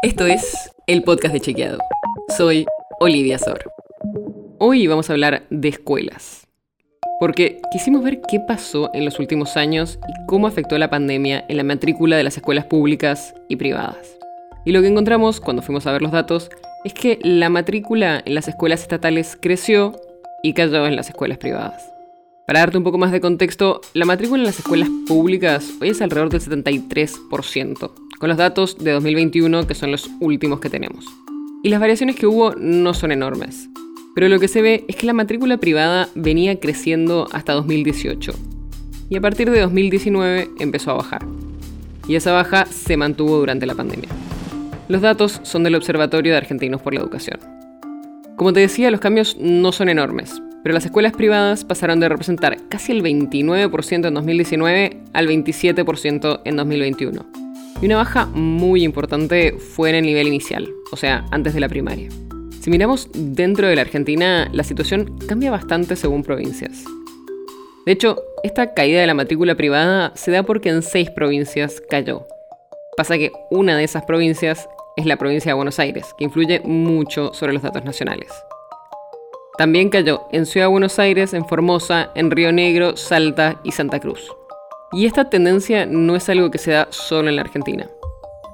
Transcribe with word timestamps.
Esto 0.00 0.26
es 0.26 0.70
el 0.86 1.02
podcast 1.02 1.34
de 1.34 1.40
Chequeado. 1.40 1.78
Soy 2.36 2.66
Olivia 3.00 3.36
Sor. 3.36 3.64
Hoy 4.58 4.86
vamos 4.86 5.10
a 5.10 5.12
hablar 5.12 5.44
de 5.50 5.66
escuelas. 5.66 6.46
Porque 7.18 7.60
quisimos 7.72 8.04
ver 8.04 8.20
qué 8.20 8.38
pasó 8.38 8.90
en 8.94 9.04
los 9.04 9.18
últimos 9.18 9.56
años 9.56 9.98
y 10.06 10.26
cómo 10.26 10.46
afectó 10.46 10.78
la 10.78 10.88
pandemia 10.88 11.44
en 11.48 11.56
la 11.56 11.64
matrícula 11.64 12.16
de 12.16 12.22
las 12.22 12.36
escuelas 12.36 12.66
públicas 12.66 13.34
y 13.48 13.56
privadas. 13.56 14.16
Y 14.64 14.70
lo 14.70 14.82
que 14.82 14.86
encontramos 14.86 15.40
cuando 15.40 15.62
fuimos 15.62 15.84
a 15.88 15.92
ver 15.92 16.02
los 16.02 16.12
datos 16.12 16.48
es 16.84 16.94
que 16.94 17.18
la 17.22 17.48
matrícula 17.48 18.22
en 18.24 18.36
las 18.36 18.46
escuelas 18.46 18.82
estatales 18.82 19.36
creció 19.40 20.00
y 20.44 20.52
cayó 20.52 20.86
en 20.86 20.94
las 20.94 21.08
escuelas 21.08 21.38
privadas. 21.38 21.92
Para 22.46 22.60
darte 22.60 22.78
un 22.78 22.84
poco 22.84 22.98
más 22.98 23.10
de 23.10 23.20
contexto, 23.20 23.80
la 23.94 24.04
matrícula 24.04 24.42
en 24.42 24.46
las 24.46 24.60
escuelas 24.60 24.90
públicas 25.08 25.68
hoy 25.80 25.88
es 25.88 26.00
alrededor 26.00 26.30
del 26.30 26.40
73%, 26.40 28.07
con 28.18 28.28
los 28.28 28.38
datos 28.38 28.78
de 28.78 28.92
2021 28.92 29.66
que 29.66 29.74
son 29.74 29.90
los 29.90 30.10
últimos 30.20 30.60
que 30.60 30.70
tenemos. 30.70 31.06
Y 31.62 31.70
las 31.70 31.80
variaciones 31.80 32.16
que 32.16 32.26
hubo 32.26 32.54
no 32.56 32.94
son 32.94 33.12
enormes, 33.12 33.68
pero 34.14 34.28
lo 34.28 34.40
que 34.40 34.48
se 34.48 34.62
ve 34.62 34.84
es 34.88 34.96
que 34.96 35.06
la 35.06 35.12
matrícula 35.12 35.58
privada 35.58 36.08
venía 36.14 36.58
creciendo 36.58 37.28
hasta 37.32 37.52
2018 37.52 38.32
y 39.10 39.16
a 39.16 39.20
partir 39.20 39.50
de 39.50 39.60
2019 39.60 40.50
empezó 40.58 40.90
a 40.90 40.94
bajar. 40.94 41.24
Y 42.06 42.16
esa 42.16 42.32
baja 42.32 42.66
se 42.66 42.96
mantuvo 42.96 43.36
durante 43.36 43.66
la 43.66 43.74
pandemia. 43.74 44.08
Los 44.88 45.02
datos 45.02 45.40
son 45.42 45.64
del 45.64 45.74
Observatorio 45.74 46.32
de 46.32 46.38
Argentinos 46.38 46.80
por 46.80 46.94
la 46.94 47.00
Educación. 47.00 47.38
Como 48.36 48.52
te 48.52 48.60
decía, 48.60 48.90
los 48.90 49.00
cambios 49.00 49.36
no 49.38 49.72
son 49.72 49.88
enormes, 49.88 50.40
pero 50.62 50.74
las 50.74 50.84
escuelas 50.84 51.12
privadas 51.12 51.64
pasaron 51.64 52.00
de 52.00 52.08
representar 52.08 52.56
casi 52.68 52.92
el 52.92 53.02
29% 53.02 54.08
en 54.08 54.14
2019 54.14 55.00
al 55.12 55.28
27% 55.28 56.40
en 56.44 56.56
2021. 56.56 57.47
Y 57.80 57.86
una 57.86 57.96
baja 57.96 58.26
muy 58.26 58.82
importante 58.82 59.52
fue 59.52 59.90
en 59.90 59.96
el 59.96 60.04
nivel 60.04 60.26
inicial, 60.26 60.68
o 60.90 60.96
sea, 60.96 61.24
antes 61.30 61.54
de 61.54 61.60
la 61.60 61.68
primaria. 61.68 62.08
Si 62.60 62.70
miramos 62.70 63.08
dentro 63.14 63.68
de 63.68 63.76
la 63.76 63.82
Argentina, 63.82 64.48
la 64.52 64.64
situación 64.64 65.16
cambia 65.28 65.52
bastante 65.52 65.94
según 65.94 66.24
provincias. 66.24 66.84
De 67.86 67.92
hecho, 67.92 68.20
esta 68.42 68.74
caída 68.74 69.00
de 69.00 69.06
la 69.06 69.14
matrícula 69.14 69.54
privada 69.54 70.12
se 70.16 70.32
da 70.32 70.42
porque 70.42 70.70
en 70.70 70.82
seis 70.82 71.08
provincias 71.10 71.80
cayó. 71.88 72.26
Pasa 72.96 73.16
que 73.16 73.30
una 73.50 73.76
de 73.76 73.84
esas 73.84 74.04
provincias 74.04 74.68
es 74.96 75.06
la 75.06 75.16
provincia 75.16 75.50
de 75.50 75.54
Buenos 75.54 75.78
Aires, 75.78 76.06
que 76.18 76.24
influye 76.24 76.60
mucho 76.64 77.32
sobre 77.32 77.52
los 77.52 77.62
datos 77.62 77.84
nacionales. 77.84 78.32
También 79.56 79.88
cayó 79.88 80.26
en 80.32 80.46
Ciudad 80.46 80.66
de 80.66 80.72
Buenos 80.72 80.98
Aires, 80.98 81.32
en 81.32 81.46
Formosa, 81.46 82.10
en 82.16 82.32
Río 82.32 82.50
Negro, 82.50 82.96
Salta 82.96 83.60
y 83.62 83.70
Santa 83.70 84.00
Cruz. 84.00 84.32
Y 84.92 85.06
esta 85.06 85.28
tendencia 85.28 85.86
no 85.86 86.16
es 86.16 86.28
algo 86.28 86.50
que 86.50 86.58
se 86.58 86.72
da 86.72 86.88
solo 86.90 87.28
en 87.28 87.36
la 87.36 87.42
Argentina. 87.42 87.86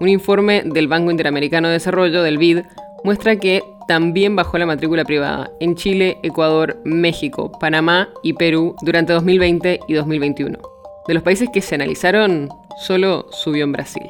Un 0.00 0.08
informe 0.08 0.62
del 0.64 0.88
Banco 0.88 1.10
Interamericano 1.10 1.68
de 1.68 1.74
Desarrollo, 1.74 2.22
del 2.22 2.38
BID, 2.38 2.60
muestra 3.04 3.36
que 3.36 3.62
también 3.86 4.34
bajó 4.34 4.58
la 4.58 4.66
matrícula 4.66 5.04
privada 5.04 5.50
en 5.60 5.74
Chile, 5.74 6.18
Ecuador, 6.22 6.80
México, 6.84 7.52
Panamá 7.60 8.08
y 8.22 8.32
Perú 8.32 8.76
durante 8.82 9.12
2020 9.12 9.80
y 9.86 9.92
2021. 9.94 10.58
De 11.06 11.14
los 11.14 11.22
países 11.22 11.48
que 11.52 11.60
se 11.60 11.74
analizaron, 11.74 12.48
solo 12.80 13.26
subió 13.30 13.64
en 13.64 13.72
Brasil. 13.72 14.02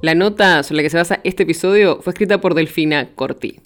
La 0.00 0.14
nota 0.14 0.62
sobre 0.62 0.78
la 0.78 0.82
que 0.82 0.90
se 0.90 0.96
basa 0.96 1.20
este 1.24 1.44
episodio 1.44 2.00
fue 2.02 2.12
escrita 2.12 2.40
por 2.40 2.54
Delfina 2.54 3.08
Corti. 3.14 3.60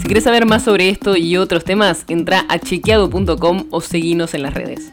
Si 0.00 0.06
quieres 0.06 0.24
saber 0.24 0.46
más 0.46 0.64
sobre 0.64 0.88
esto 0.88 1.16
y 1.16 1.36
otros 1.36 1.64
temas, 1.64 2.04
entra 2.08 2.46
a 2.48 2.58
chequeado.com 2.58 3.66
o 3.70 3.80
seguinos 3.80 4.34
en 4.34 4.42
las 4.42 4.54
redes. 4.54 4.92